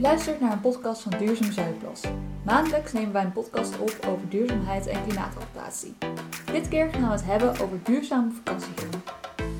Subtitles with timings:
[0.00, 2.00] U luistert naar een podcast van Duurzaam Zuidplas.
[2.42, 5.94] Maandelijks nemen wij een podcast op over duurzaamheid en klimaatadaptatie.
[6.52, 9.02] Dit keer gaan we het hebben over duurzame vakantie gaan.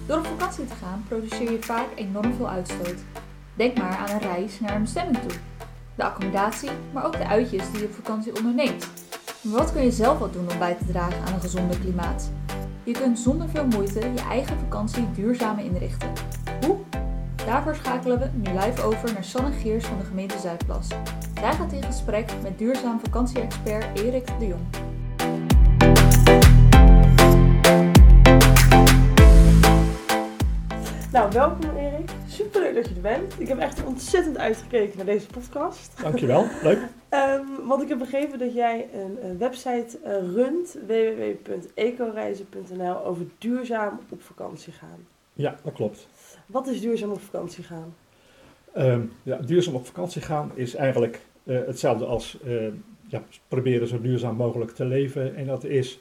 [0.06, 2.94] Door op vakantie te gaan produceer je vaak enorm veel uitstoot.
[3.54, 5.38] Denk maar aan een reis naar een bestemming toe.
[5.94, 8.88] De accommodatie, maar ook de uitjes die je op vakantie onderneemt.
[9.42, 12.30] Maar wat kun je zelf wat doen om bij te dragen aan een gezonder klimaat?
[12.84, 16.12] Je kunt zonder veel moeite je eigen vakantie duurzamer inrichten.
[17.50, 20.88] Daarvoor schakelen we nu live over naar Sanne Geers van de gemeente Zuidplas.
[21.34, 24.60] Zij gaat in gesprek met duurzaam vakantie-expert Erik de Jong.
[31.12, 32.10] Nou, welkom Erik.
[32.26, 33.40] Superleuk dat je er bent.
[33.40, 36.02] Ik heb echt ontzettend uitgekeken naar deze podcast.
[36.02, 36.78] Dankjewel, leuk.
[37.10, 44.00] Um, want ik heb begrepen dat jij een, een website uh, runt, www.ecoreizen.nl, over duurzaam
[44.08, 45.06] op vakantie gaan.
[45.32, 46.08] Ja, dat klopt.
[46.50, 47.94] Wat is duurzaam op vakantie gaan?
[48.76, 52.66] Um, ja, duurzaam op vakantie gaan is eigenlijk uh, hetzelfde als uh,
[53.08, 55.34] ja, proberen zo duurzaam mogelijk te leven.
[55.34, 55.98] En dat is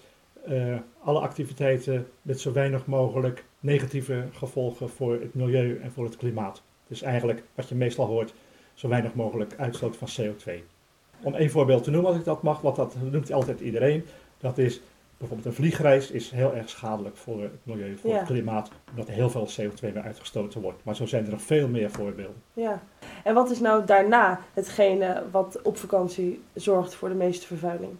[0.50, 6.18] uh, alle activiteiten met zo weinig mogelijk negatieve gevolgen voor het milieu en voor het
[6.18, 6.62] klimaat.
[6.88, 8.34] Dus eigenlijk wat je meestal hoort,
[8.74, 10.52] zo weinig mogelijk uitstoot van CO2.
[11.22, 14.06] Om één voorbeeld te noemen als ik dat mag, want dat noemt altijd iedereen.
[14.38, 14.82] Dat is
[15.20, 18.18] bijvoorbeeld een vliegreis is heel erg schadelijk voor het milieu, voor ja.
[18.18, 20.84] het klimaat, omdat er heel veel CO2 weer uitgestoten wordt.
[20.84, 22.42] Maar zo zijn er nog veel meer voorbeelden.
[22.54, 22.84] Ja,
[23.24, 27.92] en wat is nou daarna hetgene wat op vakantie zorgt voor de meeste vervuiling?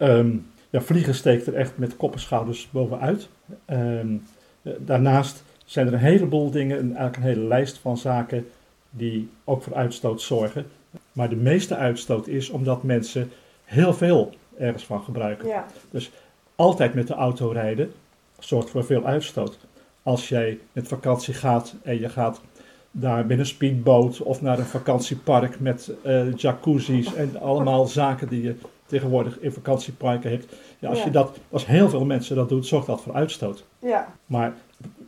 [0.00, 3.28] Um, ja, vliegen steekt er echt met kop en schouders bovenuit.
[3.66, 4.22] Um,
[4.78, 8.46] daarnaast zijn er een heleboel dingen, eigenlijk een hele lijst van zaken
[8.90, 10.66] die ook voor uitstoot zorgen.
[11.12, 13.30] Maar de meeste uitstoot is omdat mensen
[13.64, 15.48] heel veel ergens van gebruiken.
[15.48, 15.66] Ja.
[15.90, 16.10] Dus
[16.56, 17.92] altijd met de auto rijden
[18.38, 19.58] zorgt voor veel uitstoot.
[20.02, 22.40] Als jij met vakantie gaat en je gaat
[22.90, 28.42] daar met een speedboot of naar een vakantiepark met uh, jacuzzi's en allemaal zaken die
[28.42, 28.54] je
[28.86, 30.54] tegenwoordig in vakantieparken hebt.
[30.78, 31.02] Ja, als.
[31.02, 33.64] Je dat, als heel veel mensen dat doen, zorgt dat voor uitstoot.
[33.78, 34.54] Ja, Maar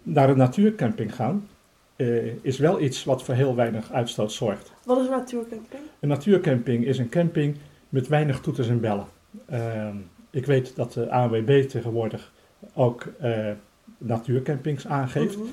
[0.03, 1.49] naar een natuurcamping gaan
[1.97, 4.73] eh, is wel iets wat voor heel weinig uitstoot zorgt.
[4.85, 5.83] wat is een natuurcamping?
[6.01, 7.57] Een natuurcamping is een camping
[7.89, 9.07] met weinig toeters en bellen.
[9.49, 9.97] Ehm,
[10.31, 12.33] ik weet dat de ANWB tegenwoordig
[12.75, 13.51] ook eh,
[13.99, 15.37] natuurcampings aangeeft.
[15.37, 15.47] Mhm.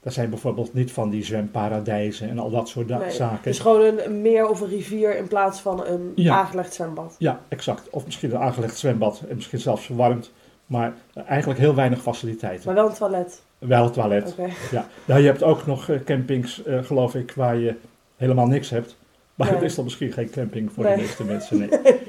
[0.00, 3.42] Dat zijn bijvoorbeeld niet van die zwemparadijzen en al dat soort Nee, zaken.
[3.42, 6.36] Dus gewoon een, een meer of een rivier in plaats van een Ja.
[6.36, 7.14] aangelegd zwembad.
[7.18, 7.90] Ja, exact.
[7.90, 10.32] Of misschien een aangelegd zwembad en misschien zelfs verwarmd.
[10.66, 10.92] Maar
[11.26, 12.66] eigenlijk heel weinig faciliteiten.
[12.66, 13.42] Maar wel een toilet.
[13.58, 14.34] Wel het toilet.
[14.70, 14.86] Ja.
[15.04, 17.74] Nou, je hebt ook nog eh, campings, eh, geloof ik, waar je
[18.16, 18.96] helemaal niks hebt.
[19.42, 19.60] Maar Nee.
[19.60, 20.94] het is dan misschien geen camping voor Nee.
[20.94, 21.58] de meeste mensen.
[21.58, 21.68] Nee.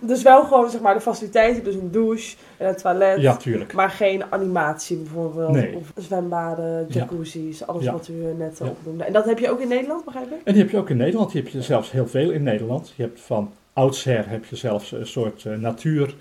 [0.00, 3.20] Dus wel gewoon zeg maar de faciliteiten, dus een douche en een toilet.
[3.20, 3.72] Ja, tuurlijk.
[3.72, 5.74] Maar geen animatie bijvoorbeeld.
[5.74, 6.84] Of zwembaden, Ja.
[6.88, 7.92] jacuzzi's, alles Ja.
[7.92, 8.66] wat u net Ja.
[8.66, 9.04] opnoemde.
[9.04, 10.40] En dat heb je ook in Nederland, begrijp ik?
[10.44, 11.32] En die heb je ook in Nederland.
[11.32, 12.92] Die heb je zelfs heel veel in Nederland.
[12.96, 16.14] Je hebt van oudsher heb je zelfs een soort eh, natuur,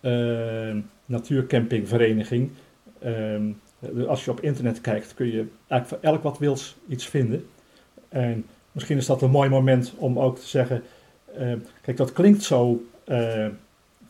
[0.00, 0.12] eh,
[1.06, 2.50] natuurcampingvereniging.
[3.02, 3.42] Ehm,
[4.06, 7.46] als je op internet kijkt kun je eigenlijk voor elk wat wils iets vinden.
[8.08, 10.82] En misschien is dat een mooi moment om ook te zeggen,
[11.36, 11.52] eh,
[11.82, 13.46] kijk dat klinkt zo eh,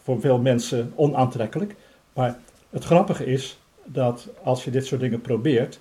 [0.02, 1.74] voor veel mensen onaantrekkelijk.
[2.12, 2.38] Maar
[2.70, 5.80] het grappige is dat als je dit soort dingen probeert,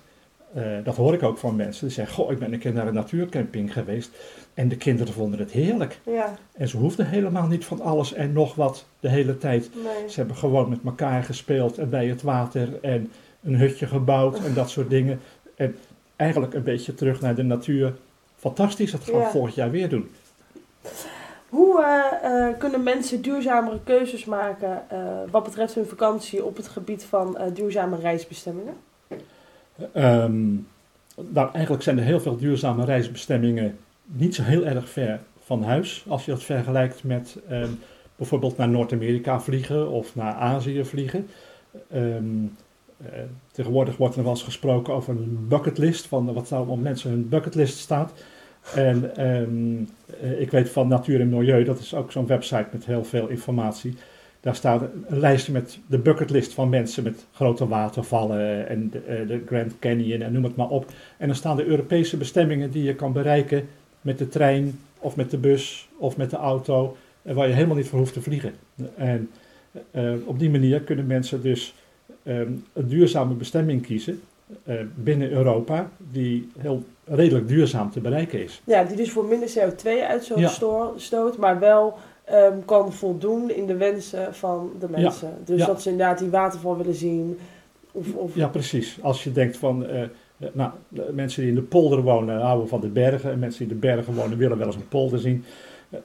[0.54, 2.86] eh, dat hoor ik ook van mensen, die zeggen, goh ik ben een keer naar
[2.86, 4.10] een natuurcamping geweest
[4.54, 6.00] en de kinderen vonden het heerlijk.
[6.04, 9.70] Ja, En ze hoefden helemaal niet van alles en nog wat de hele tijd.
[9.74, 10.08] nee.
[10.08, 13.10] Ze hebben gewoon met elkaar gespeeld en bij het water en
[13.42, 15.20] een hutje gebouwd en dat soort dingen.
[15.56, 15.76] En
[16.16, 17.94] eigenlijk een beetje terug naar de natuur.
[18.44, 19.30] Fantastisch, dat gaan we Ja.
[19.30, 20.10] volgend jaar weer doen.
[21.48, 24.98] Hoe eh, eh, kunnen mensen duurzamere keuzes maken eh,
[25.30, 28.74] wat betreft hun vakantie op het gebied van duurzame reisbestemmingen?
[31.32, 36.04] Nou, eigenlijk zijn er heel veel duurzame reisbestemmingen niet zo heel erg ver van huis.
[36.08, 37.70] Als je dat vergelijkt met ehm,
[38.16, 41.28] bijvoorbeeld naar Noord-Amerika vliegen of naar Azië vliegen.
[41.90, 42.44] Ehm,
[42.96, 43.20] eh,
[43.52, 47.28] tegenwoordig wordt er wel eens gesproken over een bucketlist, van wat zou op mensen hun
[47.28, 48.12] bucketlist staat.
[48.74, 49.84] En ehm,
[50.20, 53.28] eh, ik weet van Natuur en Milieu, dat is ook zo'n website met heel veel
[53.28, 53.94] informatie.
[54.44, 59.28] Daar staat een lijstje met de bucketlist van mensen met grote watervallen en de, eh,
[59.28, 60.86] de Grand Canyon en noem het maar op.
[61.16, 63.68] En dan staan de Europese bestemmingen die je kan bereiken
[64.00, 67.76] met de trein of met de bus of met de auto, eh, waar je helemaal
[67.76, 68.52] niet voor hoeft te vliegen.
[68.96, 69.30] En
[70.24, 71.74] op die manier kunnen mensen dus
[72.22, 72.38] eh,
[72.72, 74.20] een duurzame bestemming kiezen
[74.94, 78.62] binnen Europa, die heel redelijk duurzaam te bereiken is.
[78.64, 80.48] Ja, die dus voor minder CO2-uitstoot Ja.
[80.48, 85.30] sto- stoot, maar wel ehm, kan voldoen in de wensen van de mensen.
[85.44, 85.66] Dus Ja.
[85.66, 87.38] dat ze inderdaad die waterval willen zien.
[87.92, 88.98] Of, of Ja, precies.
[89.02, 90.02] Als je denkt van, eh,
[90.38, 90.70] Eh, nou,
[91.12, 93.30] mensen die in de polder wonen houden van de bergen.
[93.30, 95.44] En mensen die in de bergen wonen willen wel eens een polder zien.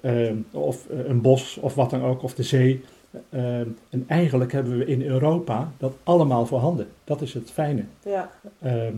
[0.02, 0.14] Eh,
[0.52, 2.84] of eh, een bos of wat dan ook, of de zee.
[3.30, 3.60] Eh,
[3.90, 6.88] en eigenlijk hebben we in Europa dat allemaal voorhanden.
[7.04, 7.84] Dat is het fijne.
[8.06, 8.30] Ja.
[8.62, 8.94] Ehm,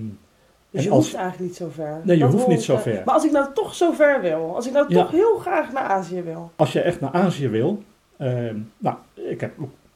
[0.69, 2.01] Dus je als- hoeft eigenlijk niet zo ver.
[2.03, 3.01] Nee, je Dat hoeft niet zo eh, ver.
[3.05, 5.01] Maar als ik nou toch zo ver wil, als ik nou Ja.
[5.01, 6.51] toch heel graag naar Azië wil.
[6.55, 7.83] als je echt naar Azië wil.
[8.17, 9.51] ehm, nou, ik heb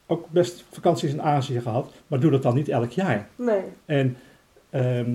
[0.06, 1.92] ook- best vakanties in Azië gehad.
[2.06, 3.28] Maar doe dat dan niet elk jaar.
[3.36, 3.60] Nee.
[3.84, 4.16] En
[4.70, 5.10] ehm,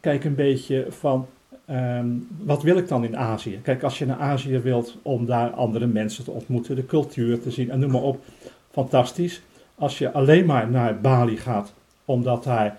[0.00, 1.26] kijk een beetje van,
[1.72, 2.06] ehm,
[2.44, 3.60] wat wil ik dan in Azië?
[3.62, 7.50] Kijk, als je naar Azië wilt om daar andere mensen te ontmoeten, de cultuur te
[7.50, 8.24] zien en noem maar op,
[8.70, 9.42] fantastisch.
[9.74, 11.72] Als je alleen maar naar Bali gaat,
[12.04, 12.78] omdat daar,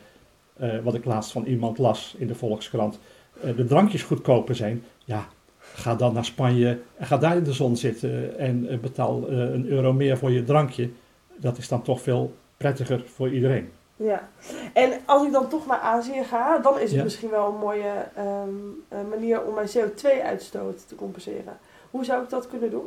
[0.57, 2.99] eh, wat ik laatst van iemand las in de Volkskrant,
[3.41, 5.27] eh, de drankjes goedkoper zijn, ja,
[5.59, 9.65] ga dan naar Spanje en ga daar in de zon zitten en eh, betaal een
[9.67, 10.89] euro meer voor je drankje.
[11.37, 13.69] Dat is dan toch veel prettiger voor iedereen.
[13.95, 14.29] Ja.
[14.73, 17.03] En als ik dan toch naar Azië ga, dan is het Ja.
[17.03, 18.49] misschien wel een mooie ehm,
[18.87, 21.57] eh, manier om mijn CO2-uitstoot te compenseren.
[21.91, 22.85] Hoe zou ik dat kunnen doen?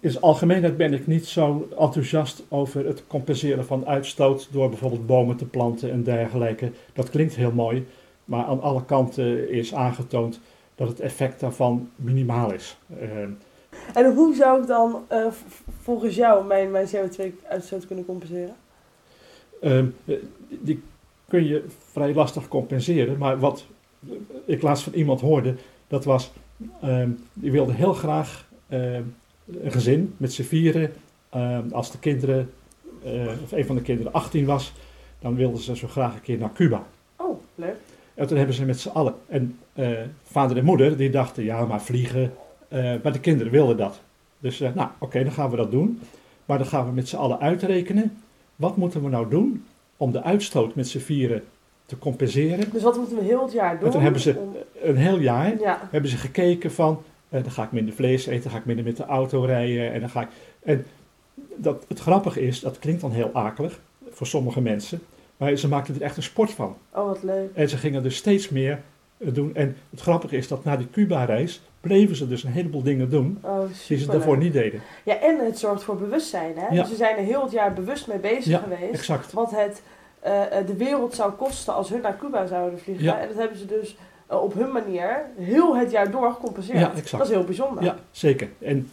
[0.00, 5.06] In zijn algemeenheid ben ik niet zo enthousiast over het compenseren van uitstoot door bijvoorbeeld
[5.06, 6.70] bomen te planten en dergelijke.
[6.92, 7.86] Dat klinkt heel mooi,
[8.24, 10.40] maar aan alle kanten is aangetoond
[10.74, 12.78] dat het effect daarvan minimaal is.
[13.00, 13.30] Ehm,
[13.94, 15.26] En hoe zou ik dan eh,
[15.82, 18.54] volgens jou mijn, mijn CO2-uitstoot kunnen compenseren?
[19.64, 20.16] Ehm, eh,
[20.48, 20.82] die
[21.28, 23.66] kun je vrij lastig compenseren, maar wat
[24.44, 25.54] ik laatst van iemand hoorde,
[25.86, 26.32] dat was,
[26.80, 29.02] ehm, die wilde heel graag ehm,
[29.60, 30.92] een gezin met z'n vieren,
[31.70, 32.50] als de kinderen,
[33.04, 34.72] eh, of een van de kinderen 18 was,
[35.20, 36.86] dan wilden ze zo graag een keer naar Cuba.
[37.16, 37.76] Oh, leuk.
[38.14, 39.14] En toen hebben ze met z'n allen.
[39.26, 39.88] En eh,
[40.22, 42.32] vader en moeder die dachten, ja, maar vliegen.
[42.68, 44.00] Eh, maar de kinderen wilden dat.
[44.38, 46.00] Dus nou, oké, dan gaan we dat doen.
[46.44, 48.16] Maar dan gaan we met z'n allen uitrekenen.
[48.56, 49.64] Wat moeten we nou doen
[49.96, 51.42] om de uitstoot met z'n vieren
[51.86, 52.70] te compenseren?
[52.72, 53.86] Dus wat moeten we heel het jaar doen?
[53.86, 54.52] En toen hebben ze
[54.82, 58.42] een heel jaar Ja, hebben ze gekeken van, eh, dan ga ik minder vlees eten,
[58.42, 60.28] dan ga ik minder met de auto rijden en dan ga ik...
[60.62, 60.86] En
[61.56, 63.80] dat, het grappige is, dat klinkt dan heel akelig
[64.10, 65.00] voor sommige mensen,
[65.36, 66.76] maar ze maakten er echt een sport van.
[66.90, 67.50] oh wat leuk.
[67.54, 68.82] En ze gingen dus steeds meer
[69.16, 69.54] eh, doen.
[69.54, 73.38] En het grappige is dat na die Cuba-reis bleven ze dus een heleboel dingen doen
[73.42, 74.80] Oh, die ze daarvoor niet deden.
[75.04, 76.52] Ja, en het zorgt voor bewustzijn.
[76.56, 76.74] Hè?
[76.74, 76.80] Ja.
[76.82, 78.92] Dus ze zijn er heel het jaar bewust mee bezig Ja, geweest.
[78.92, 79.32] Exact.
[79.32, 79.82] Wat het
[80.20, 83.04] eh, eh, de wereld zou kosten als hun naar Cuba zouden vliegen.
[83.04, 83.18] Ja.
[83.20, 83.96] En dat hebben ze dus
[84.26, 86.78] eh, op hun manier heel het jaar door gecompenseerd.
[86.78, 87.10] Ja, exact.
[87.10, 87.84] Dat is heel bijzonder.
[87.84, 88.48] Ja, zeker.
[88.58, 88.90] En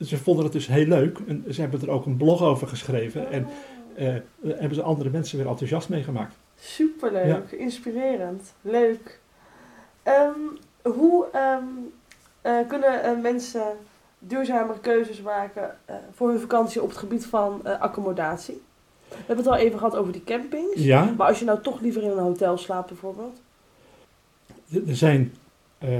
[0.00, 1.18] ze vonden het dus heel leuk.
[1.26, 3.30] En ze hebben er ook een blog over geschreven.
[3.30, 3.46] En
[3.94, 6.34] eh, hebben ze andere mensen weer enthousiast meegemaakt.
[6.60, 9.20] Superleuk, inspirerend, leuk.
[10.02, 10.30] Ehm,
[10.82, 11.64] hoe ehm,
[12.40, 13.62] eh, kunnen eh, mensen
[14.18, 18.62] duurzamere keuzes maken eh, voor hun vakantie op het gebied van accommodatie?
[19.08, 20.74] We hebben het al even gehad over die campings.
[20.74, 23.40] Ja, Maar als je nou toch liever in een hotel slaapt bijvoorbeeld.
[24.86, 25.34] er zijn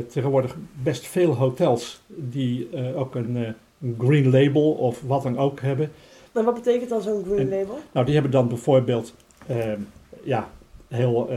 [0.08, 5.92] tegenwoordig best veel hotels die ook een, een green label of wat dan ook hebben.
[6.32, 7.78] Nou, wat betekent dan zo'n green En- label?
[7.92, 9.14] Nou, die hebben dan bijvoorbeeld,
[9.46, 9.80] ehm,
[10.22, 10.48] ja,
[10.88, 11.30] heel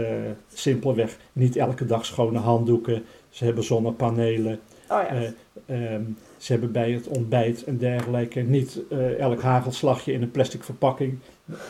[0.54, 3.04] simpelweg, niet elke dag schone handdoeken.
[3.36, 4.60] Ze hebben zonnepanelen.
[4.90, 5.08] Oh ja.
[5.08, 6.04] eh, ehm,
[6.38, 11.18] ze hebben bij het ontbijt en dergelijke niet eh, elk hagelslagje in een plastic verpakking.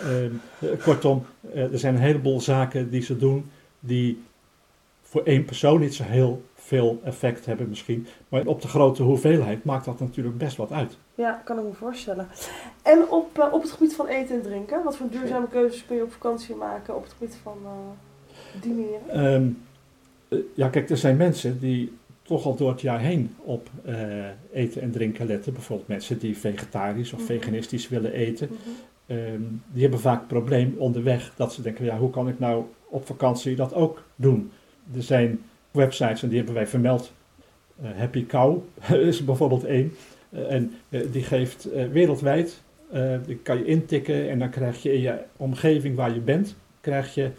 [0.01, 4.23] Ehm, eh, kortom, er zijn een heleboel zaken die ze doen die
[5.01, 8.07] voor één persoon niet zo heel veel effect hebben misschien.
[8.29, 10.97] Maar op de grote hoeveelheid maakt dat natuurlijk best wat uit.
[11.15, 12.27] Ja, kan ik me voorstellen.
[12.81, 16.03] En op, op het gebied van eten en drinken, wat voor duurzame keuzes kun je
[16.03, 17.57] op vakantie maken op het gebied van
[18.61, 19.09] dineren?
[19.09, 19.41] Eh,
[20.55, 21.91] ja, kijk, er zijn mensen die
[22.21, 23.95] toch al door het jaar heen op eh,
[24.53, 25.53] eten en drinken letten.
[25.53, 27.27] Bijvoorbeeld mensen die vegetarisch of Mhm.
[27.27, 28.47] veganistisch willen eten.
[28.51, 28.59] Mhm.
[29.19, 29.41] Ehm,
[29.71, 33.05] die hebben vaak het probleem onderweg dat ze denken, ja, hoe kan ik nou op
[33.05, 34.51] vakantie dat ook doen?
[34.95, 35.39] Er zijn
[35.71, 37.11] websites en die hebben wij vermeld.
[37.81, 38.63] Eh, Happy Cow
[39.11, 39.91] is bijvoorbeeld één.
[40.29, 44.83] Eh, en eh, die geeft eh, wereldwijd, eh, die kan je intikken en dan krijg
[44.83, 47.29] je in je omgeving waar je bent, krijg je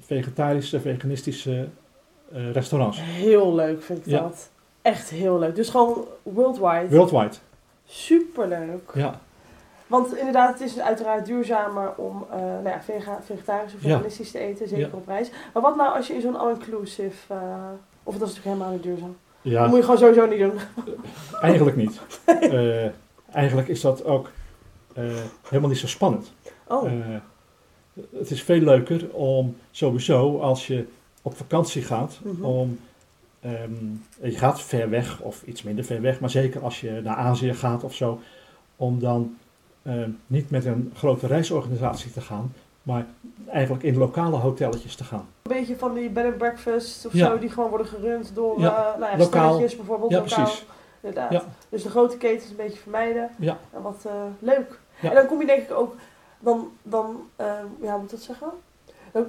[0.00, 1.64] vegetarische, veganistische eh,
[2.52, 2.98] restaurants.
[3.02, 4.20] Heel leuk vind ik Ja.
[4.20, 4.50] dat.
[4.82, 5.54] Echt heel leuk.
[5.54, 6.88] Dus gewoon worldwide.
[6.96, 7.34] Worldwide,
[7.84, 8.90] Superleuk.
[8.94, 9.20] ja.
[9.86, 13.88] Want inderdaad, het is uiteraard duurzamer om eh, nou ja, vega- vegetarisch of Ja.
[13.88, 14.92] veganistisch te eten, zeker Ja.
[14.96, 15.30] op reis.
[15.52, 17.38] Maar wat nou als je in zo'n all-inclusive, eh,
[18.02, 19.16] of dat is natuurlijk helemaal niet duurzaam.
[19.42, 20.52] Dat Ja, moet je gewoon sowieso niet doen.
[21.40, 22.00] eigenlijk niet.
[22.26, 22.86] Eh,
[23.32, 24.30] eigenlijk is dat ook
[24.94, 25.04] eh,
[25.48, 26.32] helemaal niet zo spannend.
[26.66, 26.92] Oh, Eh,
[28.18, 30.86] het is veel leuker om sowieso als je
[31.28, 32.44] op vakantie gaat, Mhm.
[32.44, 32.78] om
[33.40, 33.72] ehm,
[34.22, 37.54] je gaat ver weg of iets minder ver weg, maar zeker als je naar Azië
[37.54, 38.20] gaat of zo,
[38.76, 39.36] om dan
[39.82, 43.06] ehm, niet met een grote reisorganisatie te gaan, Maar
[43.48, 45.26] eigenlijk in lokale hotelletjes te gaan.
[45.42, 47.26] Een beetje van die bed and breakfast of Ja.
[47.26, 49.52] zo, die gewoon worden gerund door Ja, nou ja, lokaal.
[49.52, 50.10] stelletjes bijvoorbeeld.
[50.10, 50.44] Ja, lokaal.
[50.44, 50.64] precies.
[51.00, 51.32] Inderdaad.
[51.32, 51.42] Ja.
[51.68, 53.30] Dus de grote ketens een beetje vermijden.
[53.38, 53.58] Ja.
[53.74, 54.78] En wat eh, leuk.
[55.00, 55.08] Ja.
[55.08, 55.94] En dan kom je denk ik ook,
[56.40, 57.46] dan, dan eh,
[57.82, 58.48] ja, hoe moet ik dat zeggen?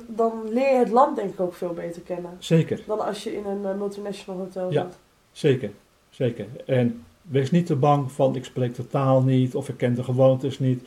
[0.08, 2.32] Dan, leer je het land denk ik ook veel beter kennen.
[2.40, 4.84] Zeker, Dan als je in een eh, multinational hotel Ja.
[4.84, 4.98] zit.
[5.32, 5.72] zeker,
[6.10, 6.46] zeker.
[6.66, 10.04] En wees niet te bang van ik spreek de taal niet of ik ken de
[10.04, 10.84] gewoontes niet.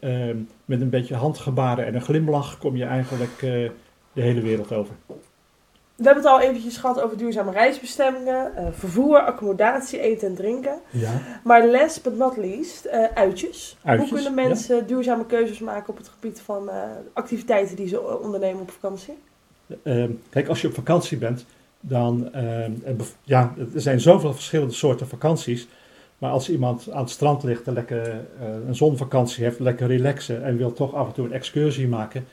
[0.00, 3.70] Ehm, met een beetje handgebaren en een glimlach kom je eigenlijk eh,
[4.12, 4.94] de hele wereld over.
[5.96, 10.80] We hebben het al eventjes gehad over duurzame reisbestemmingen, eh, vervoer, accommodatie, eten en drinken.
[10.90, 11.20] Ja.
[11.44, 13.76] Maar last but not least, eh, uitjes.
[13.84, 16.76] Uitjes, Hoe kunnen mensen duurzame keuzes maken op het gebied van eh,
[17.12, 19.14] activiteiten die ze ondernemen op vakantie?
[20.30, 21.44] Kijk, als je op vakantie bent,
[21.80, 22.30] dan.
[23.22, 25.68] ja, er zijn zoveel verschillende soorten vakanties.
[26.18, 28.24] Maar als iemand aan het strand ligt en lekker
[28.66, 32.26] een zonvakantie heeft, lekker relaxen en wil toch af en toe een excursie maken.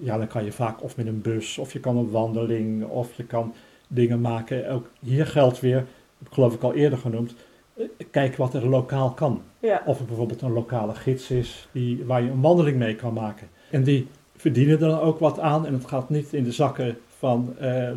[0.00, 3.14] Ja, dan kan je vaak of met een bus, of je kan een wandeling, of
[3.14, 3.54] je kan
[3.88, 4.70] dingen maken.
[4.70, 5.76] Ook hier geldt weer,
[6.18, 7.34] heb ik geloof ik al eerder genoemd,
[7.74, 9.42] eh, kijk wat er lokaal kan.
[9.60, 13.12] Ja, Of er bijvoorbeeld een lokale gids is die, waar je een wandeling mee kan
[13.12, 13.48] maken.
[13.70, 15.66] En die verdienen er dan ook wat aan.
[15.66, 17.90] En het gaat niet in de zakken van eh,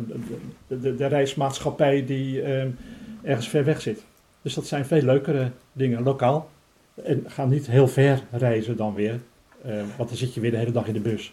[0.66, 2.66] de, de, de reismaatschappij die eh,
[3.22, 4.04] ergens ver weg zit.
[4.42, 6.48] Dus dat zijn veel leukere dingen, lokaal.
[7.04, 9.20] En ga niet heel ver reizen dan weer.
[9.96, 11.32] want dan zit je weer de hele dag in de bus.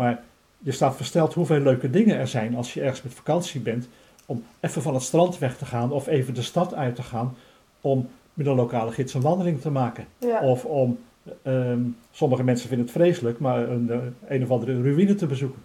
[0.00, 0.22] Maar
[0.58, 3.88] je staat versteld hoeveel leuke dingen er zijn als je ergens met vakantie bent.
[4.26, 7.36] Om even van het strand weg te gaan of even de stad uit te gaan.
[7.80, 10.06] Om met een lokale gids een wandeling te maken.
[10.18, 10.40] ja.
[10.40, 10.98] Of om,
[11.42, 11.80] ehm,
[12.10, 13.98] sommige mensen vinden het vreselijk, maar een, eh,
[14.36, 15.60] een of andere ruïne te bezoeken.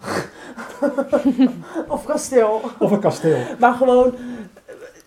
[1.87, 2.61] of kasteel.
[2.79, 3.39] Of een kasteel.
[3.59, 4.13] Maar gewoon,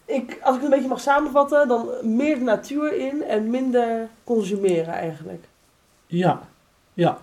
[0.05, 4.09] ik, als ik het een beetje mag samenvatten, dan meer de natuur in en minder
[4.25, 5.49] consumeren eigenlijk.
[6.07, 6.41] Ja,
[6.95, 7.19] ja.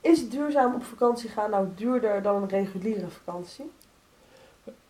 [0.00, 3.70] Is duurzaam op vakantie gaan nou duurder dan een reguliere vakantie?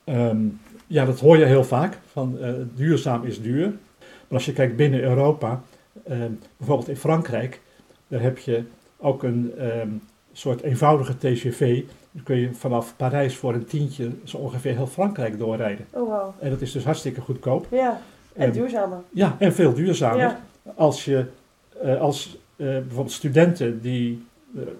[0.04, 0.46] Ehm,
[0.86, 3.66] ja, dat hoor je heel vaak, van eh, duurzaam is duur.
[3.98, 5.62] Maar als je kijkt binnen Europa,
[6.04, 7.60] ehm, bijvoorbeeld in Frankrijk,
[8.08, 8.64] daar heb je
[8.96, 9.88] ook een ehm,
[10.32, 11.82] soort eenvoudige TGV.
[12.10, 15.86] Dan kun je vanaf Parijs voor een tientje zo ongeveer heel Frankrijk doorrijden.
[15.90, 16.34] Oh wow.
[16.38, 17.66] En dat is dus hartstikke goedkoop.
[17.70, 18.00] Ja,
[18.32, 18.98] en duurzamer.
[19.10, 20.18] Ja, en veel duurzamer.
[20.18, 20.40] Ja,
[20.74, 21.26] als je
[21.82, 24.26] eh, als eh, bijvoorbeeld studenten die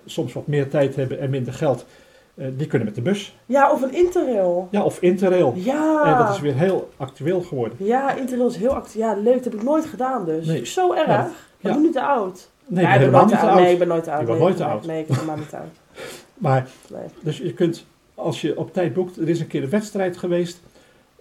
[0.04, 1.86] soms wat meer tijd hebben en minder geld,
[2.34, 3.36] eh, die kunnen met de bus.
[3.46, 4.68] ja of een interrail.
[4.70, 5.52] Ja, of Interrail.
[5.56, 6.04] Ja.
[6.04, 7.86] En dat is weer heel actueel geworden.
[7.86, 8.94] Ja, interrail is heel actief.
[8.94, 9.34] Ja, leuk.
[9.34, 10.46] Dat heb ik nooit gedaan dus.
[10.46, 10.64] Nee.
[10.66, 11.06] Zo erg.
[11.06, 12.50] Ja, Maar ik ben nu te oud.
[12.66, 13.60] Nee, ja, ik ben helemaal nooit niet te oud.
[13.60, 14.20] Nee, ik ben nooit te oud.
[14.20, 14.86] Je nee, nooit te oud.
[14.86, 15.68] Nee, ik ben helemaal niet te oud.
[16.34, 17.02] Maar, Nee.
[17.22, 17.84] dus je kunt,
[18.14, 20.60] als je op tijd boekt, er is een keer een wedstrijd geweest.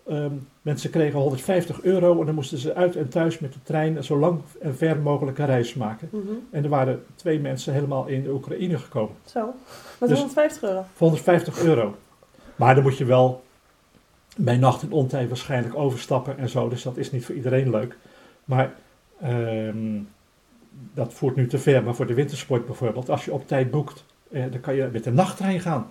[0.10, 4.04] Ehm, mensen kregen 150 euro en dan moesten ze uit en thuis met de trein
[4.04, 6.10] zo lang en ver mogelijk een reis maken.
[6.12, 6.22] Mhm.
[6.52, 9.16] En er waren twee mensen helemaal in de Oekraïne gekomen.
[9.26, 9.54] Zo.
[10.00, 10.84] Met Dus- 150 euro.
[10.94, 11.96] Voor 150 euro.
[12.56, 13.44] Maar dan moet je wel
[14.38, 16.70] bij nacht en ontij waarschijnlijk overstappen en zo.
[16.70, 17.98] Dus dat is niet voor iedereen leuk.
[18.46, 18.74] Maar
[19.22, 20.00] ehm,
[20.94, 21.84] dat voert nu te ver.
[21.84, 25.04] Maar voor de wintersport bijvoorbeeld, als je op tijd boekt, eh, dan kan je met
[25.04, 25.90] de nachttrein gaan.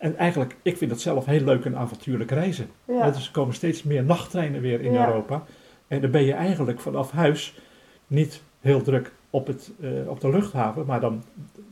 [0.00, 2.70] En eigenlijk, ik vind het zelf heel leuk en avontuurlijk reizen.
[2.84, 3.10] Ja.
[3.10, 5.06] Dus er komen steeds meer nachttreinen weer in Ja.
[5.06, 5.42] Europa.
[5.88, 7.58] En dan ben je eigenlijk vanaf huis
[8.06, 11.22] niet heel druk op, het, eh, op de luchthaven, maar dan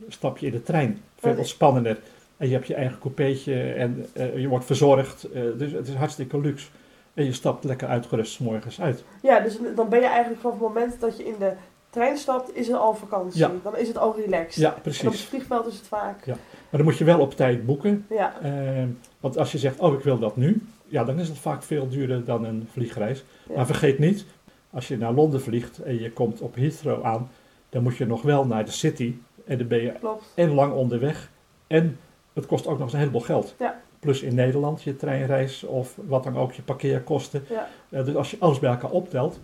[0.07, 1.01] stap je in de trein.
[1.19, 1.97] Veel ontspannender.
[2.37, 5.23] En je hebt je eigen coupeetje en eh, je wordt verzorgd.
[5.23, 6.67] eh, dus het is hartstikke luxe.
[7.13, 9.03] En je stapt lekker uitgerust morgens uit.
[9.21, 11.51] Ja, dus dan ben je eigenlijk vanaf het moment dat je in de
[11.89, 13.39] trein stapt, is het al vakantie.
[13.39, 13.51] Ja.
[13.63, 14.55] Dan is het al relaxed.
[14.61, 15.23] Ja, En op het precies.
[15.25, 16.25] vliegveld is het vaak.
[16.25, 16.35] Ja.
[16.69, 18.05] Maar dan moet je wel op tijd boeken.
[18.09, 18.39] Ja.
[18.41, 18.83] Eh,
[19.19, 21.89] want als je zegt, oh ik wil dat nu, ja, dan is het vaak veel
[21.89, 23.23] duurder dan een vliegreis.
[23.49, 23.55] Ja.
[23.55, 24.25] Maar vergeet niet,
[24.69, 27.29] als je naar Londen vliegt en je komt op Heathrow aan,
[27.69, 29.15] dan moet je nog wel naar de city.
[29.45, 30.31] En dan ben je Klopt.
[30.35, 31.31] en lang onderweg.
[31.67, 31.97] En
[32.33, 33.55] het kost ook nog eens een heleboel geld.
[33.59, 33.79] Ja.
[33.99, 37.43] Plus in Nederland je treinreis of wat dan ook, je parkeerkosten.
[37.49, 37.69] Ja.
[37.89, 39.39] Eh, dus als je alles bij elkaar optelt,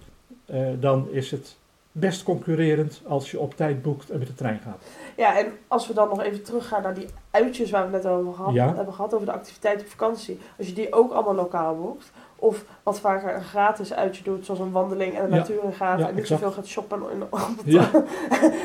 [0.45, 1.57] eh, dan is het
[1.97, 4.81] best concurrerend als je op tijd boekt en met de trein gaat.
[5.17, 8.11] Ja, en als we dan nog even teruggaan naar die uitjes waar we het net
[8.11, 8.75] over gehad, Ja.
[8.75, 10.39] hebben gehad, over de activiteit op vakantie.
[10.57, 14.59] Als je die ook allemaal lokaal boekt, of wat vaker een gratis uitje doet, zoals
[14.59, 15.35] een wandeling en de Ja.
[15.37, 17.27] natuur in gaat, Ja, en niet zoveel gaat shoppen en,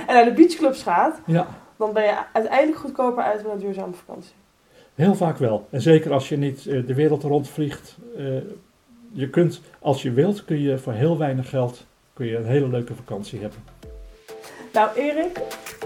[0.06, 1.46] en naar de beachclubs gaat, Ja,
[1.76, 4.32] dan ben je uiteindelijk goedkoper uit met een duurzame vakantie.
[4.94, 5.66] heel vaak wel.
[5.70, 7.96] En zeker als je niet eh, de wereld rondvliegt.
[8.16, 8.24] eh,
[9.12, 11.86] je kunt, als je wilt, kun je voor heel weinig geld
[12.20, 13.58] kun je een hele leuke vakantie hebben.
[14.72, 15.40] Nou Erik,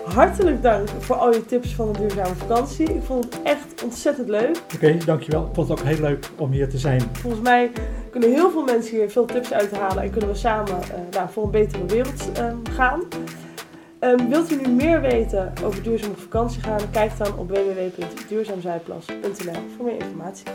[0.05, 2.95] hartelijk dank voor al je tips van een duurzame vakantie.
[2.95, 4.61] Ik vond het echt ontzettend leuk.
[4.75, 5.47] Oké, dankjewel.
[5.47, 7.03] Ik vond het ook heel leuk om hier te zijn.
[7.13, 7.71] Volgens mij
[8.11, 10.79] kunnen heel veel mensen hier veel tips uithalen en kunnen we samen
[11.11, 13.03] nou, voor een betere wereld eh, gaan.
[13.99, 16.91] Ehm, wilt u nu meer weten over duurzaam op vakantie gaan?
[16.91, 20.47] Kijk dan op www.duurzaamzuidplas.nl voor meer informatie.